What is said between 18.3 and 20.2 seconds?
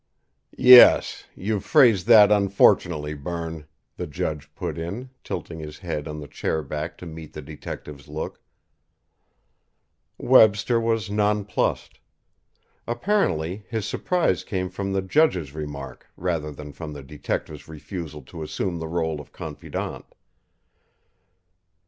assume the rôle of confidant.